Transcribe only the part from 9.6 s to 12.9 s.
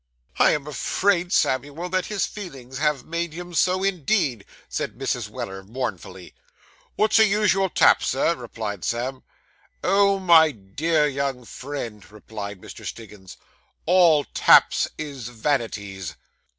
'Oh, my dear young friend,' replied Mr.